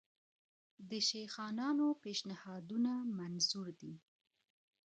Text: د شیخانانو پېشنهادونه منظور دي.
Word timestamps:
د 0.89 0.91
شیخانانو 1.07 1.87
پېشنهادونه 2.03 2.91
منظور 3.17 3.67
دي. 3.81 3.93